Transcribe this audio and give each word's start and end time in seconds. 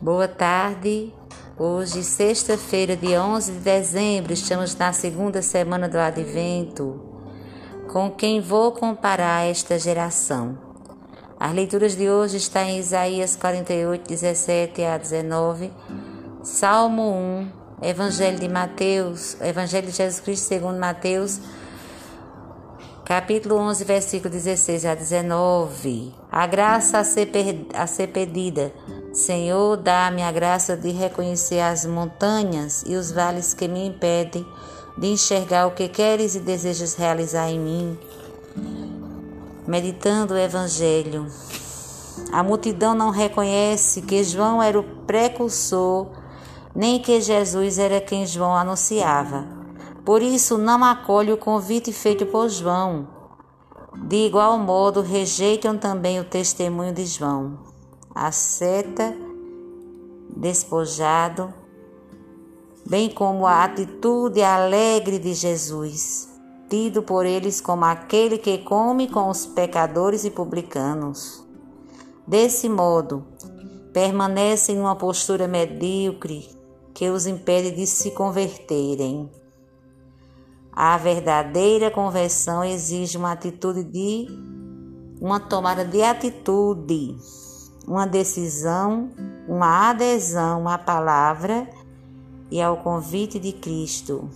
Boa 0.00 0.28
tarde. 0.28 1.12
Hoje, 1.58 2.04
sexta-feira, 2.04 2.96
dia 2.96 3.20
11 3.20 3.50
de 3.50 3.58
dezembro, 3.58 4.32
estamos 4.32 4.76
na 4.76 4.92
segunda 4.92 5.42
semana 5.42 5.88
do 5.88 5.98
Advento. 5.98 7.00
Com 7.92 8.08
quem 8.08 8.40
vou 8.40 8.70
comparar 8.70 9.48
esta 9.48 9.76
geração? 9.76 10.56
As 11.38 11.52
leituras 11.52 11.96
de 11.96 12.08
hoje 12.08 12.36
estão 12.36 12.62
em 12.62 12.78
Isaías 12.78 13.34
48, 13.34 14.06
17 14.06 14.84
a 14.84 14.96
19, 14.96 15.72
Salmo 16.44 17.10
1, 17.10 17.50
Evangelho 17.82 18.38
de 18.38 18.48
Mateus, 18.48 19.36
Evangelho 19.40 19.88
de 19.88 19.96
Jesus 19.96 20.20
Cristo 20.20 20.44
segundo 20.44 20.78
Mateus, 20.78 21.40
capítulo 23.04 23.56
11, 23.56 23.84
versículo 23.84 24.30
16 24.30 24.84
a 24.84 24.94
19. 24.94 26.14
A 26.30 26.46
graça 26.46 27.00
a 27.00 27.04
ser, 27.04 27.28
a 27.74 27.86
ser 27.88 28.06
pedida. 28.08 28.72
Senhor, 29.12 29.76
dá-me 29.76 30.22
a 30.22 30.30
graça 30.30 30.76
de 30.76 30.90
reconhecer 30.90 31.60
as 31.60 31.86
montanhas 31.86 32.84
e 32.86 32.94
os 32.94 33.10
vales 33.10 33.54
que 33.54 33.66
me 33.66 33.86
impedem 33.86 34.46
de 34.98 35.06
enxergar 35.08 35.66
o 35.66 35.70
que 35.70 35.88
queres 35.88 36.34
e 36.34 36.40
desejas 36.40 36.94
realizar 36.94 37.48
em 37.48 37.58
mim. 37.58 37.98
Meditando 39.66 40.34
o 40.34 40.38
Evangelho. 40.38 41.26
A 42.32 42.42
multidão 42.42 42.94
não 42.94 43.10
reconhece 43.10 44.02
que 44.02 44.22
João 44.24 44.62
era 44.62 44.78
o 44.78 44.82
precursor, 44.82 46.08
nem 46.74 46.98
que 46.98 47.20
Jesus 47.20 47.78
era 47.78 48.00
quem 48.00 48.26
João 48.26 48.54
anunciava. 48.54 49.46
Por 50.04 50.22
isso, 50.22 50.58
não 50.58 50.84
acolhe 50.84 51.32
o 51.32 51.36
convite 51.36 51.92
feito 51.92 52.26
por 52.26 52.48
João. 52.48 53.08
De 53.94 54.26
igual 54.26 54.58
modo, 54.58 55.00
rejeitam 55.00 55.76
também 55.78 56.20
o 56.20 56.24
testemunho 56.24 56.92
de 56.92 57.06
João. 57.06 57.58
A 58.20 58.32
seta, 58.32 59.16
despojado, 60.36 61.54
bem 62.84 63.08
como 63.08 63.46
a 63.46 63.62
atitude 63.62 64.42
alegre 64.42 65.20
de 65.20 65.32
Jesus, 65.32 66.28
tido 66.68 67.00
por 67.00 67.24
eles 67.24 67.60
como 67.60 67.84
aquele 67.84 68.36
que 68.36 68.58
come 68.58 69.06
com 69.06 69.28
os 69.28 69.46
pecadores 69.46 70.24
e 70.24 70.32
publicanos. 70.32 71.46
Desse 72.26 72.68
modo, 72.68 73.24
permanecem 73.92 74.74
numa 74.74 74.96
postura 74.96 75.46
medíocre 75.46 76.50
que 76.92 77.08
os 77.10 77.24
impede 77.24 77.70
de 77.70 77.86
se 77.86 78.10
converterem. 78.10 79.30
A 80.72 80.98
verdadeira 80.98 81.88
conversão 81.88 82.64
exige 82.64 83.16
uma 83.16 83.30
atitude 83.30 83.84
de 83.84 84.26
uma 85.20 85.38
tomada 85.38 85.84
de 85.84 86.02
atitude, 86.02 87.16
uma 87.88 88.06
decisão, 88.06 89.10
uma 89.48 89.88
adesão 89.88 90.68
à 90.68 90.76
palavra 90.76 91.66
e 92.50 92.60
ao 92.60 92.76
convite 92.76 93.38
de 93.38 93.52
Cristo. 93.52 94.28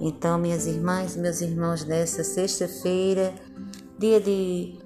Então, 0.00 0.36
minhas 0.36 0.66
irmãs, 0.66 1.16
meus 1.16 1.40
irmãos, 1.40 1.84
nessa 1.84 2.24
sexta-feira, 2.24 3.32
dia 3.98 4.20
de 4.20 4.78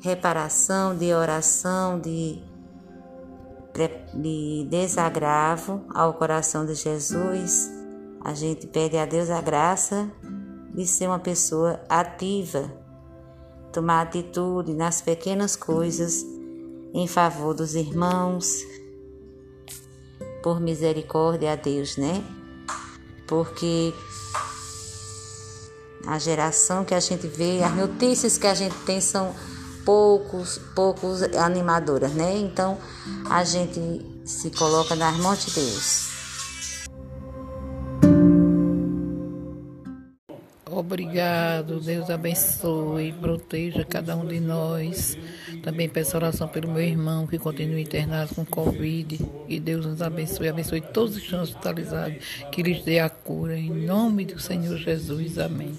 reparação, 0.00 0.96
de 0.96 1.12
oração, 1.12 2.00
de, 2.00 2.42
de 4.14 4.66
desagravo 4.70 5.82
ao 5.94 6.14
coração 6.14 6.64
de 6.64 6.74
Jesus, 6.74 7.70
a 8.24 8.32
gente 8.32 8.66
pede 8.66 8.96
a 8.96 9.04
Deus 9.04 9.28
a 9.28 9.40
graça 9.40 10.10
de 10.74 10.86
ser 10.86 11.08
uma 11.08 11.18
pessoa 11.18 11.80
ativa, 11.88 12.72
tomar 13.70 14.00
atitude 14.00 14.72
nas 14.72 15.00
pequenas 15.00 15.54
coisas 15.54 16.37
em 16.92 17.06
favor 17.06 17.54
dos 17.54 17.74
irmãos, 17.74 18.64
por 20.42 20.60
misericórdia 20.60 21.52
a 21.52 21.56
Deus, 21.56 21.96
né? 21.96 22.24
Porque 23.26 23.92
a 26.06 26.18
geração 26.18 26.84
que 26.84 26.94
a 26.94 27.00
gente 27.00 27.26
vê, 27.26 27.62
as 27.62 27.74
notícias 27.74 28.38
que 28.38 28.46
a 28.46 28.54
gente 28.54 28.76
tem 28.86 29.00
são 29.00 29.34
poucos, 29.84 30.58
poucos 30.74 31.22
animadoras, 31.22 32.12
né? 32.12 32.36
Então 32.38 32.78
a 33.28 33.44
gente 33.44 34.04
se 34.24 34.50
coloca 34.50 34.94
nas 34.94 35.16
mãos 35.18 35.44
de 35.44 35.52
Deus. 35.52 36.07
Obrigado, 40.78 41.80
Deus 41.80 42.08
abençoe, 42.08 43.12
proteja 43.12 43.84
cada 43.84 44.16
um 44.16 44.24
de 44.24 44.38
nós. 44.38 45.18
Também 45.60 45.88
peço 45.88 46.16
oração 46.16 46.46
pelo 46.46 46.70
meu 46.70 46.80
irmão 46.80 47.26
que 47.26 47.36
continua 47.36 47.80
internado 47.80 48.32
com 48.32 48.44
Covid. 48.44 49.18
Que 49.48 49.58
Deus 49.58 49.84
nos 49.84 50.00
abençoe, 50.00 50.48
abençoe 50.48 50.80
todos 50.80 51.14
os 51.14 51.18
que 51.18 51.24
estão 51.24 51.42
hospitalizados, 51.42 52.24
que 52.52 52.62
lhes 52.62 52.84
dê 52.84 53.00
a 53.00 53.10
cura. 53.10 53.58
Em 53.58 53.70
nome 53.70 54.24
do 54.24 54.38
Senhor 54.38 54.76
Jesus. 54.76 55.36
Amém. 55.40 55.76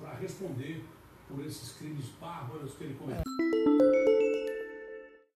Para 0.00 0.14
responder 0.22 0.82
por 1.28 1.44
esses 1.44 1.72
crimes 1.72 2.06
bárbaros 2.18 2.72
que 2.78 2.84
ele 2.84 2.94
cometeu. 2.94 3.95